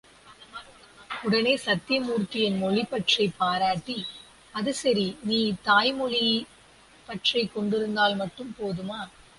[1.23, 4.05] உடனே சத்யமூர்த்தி என் மொழிப்பற்றைப் பாராட்டி,
[4.53, 5.55] அது சரி நீ
[5.61, 6.47] தாய் மொழிப்
[7.07, 8.99] பற்றுக் கொண்டிருந்தால் மட்டும் போதுமா?